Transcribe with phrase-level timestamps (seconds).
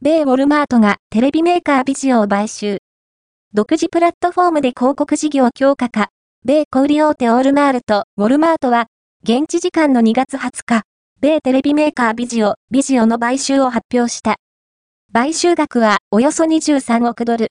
[0.00, 2.78] 米ウォルマートがテレビメーカービジオを買収。
[3.52, 6.10] 独自プラットフォームで広告事業強化か、
[6.44, 8.86] 米小売大手オールマールとウォルマートは、
[9.24, 10.82] 現地時間の2月20日、
[11.20, 14.36] 米テレビメーカービジオ、ビジオの買収を発表した。
[15.12, 17.46] 買収額はおよそ23億ドル。